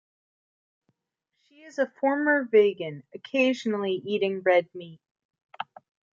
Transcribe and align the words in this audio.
She 1.43 1.61
is 1.61 1.77
a 1.77 1.85
former 1.99 2.43
vegan, 2.45 3.03
occasionally 3.13 4.01
eating 4.03 4.41
red 4.41 4.67
meat. 4.73 4.99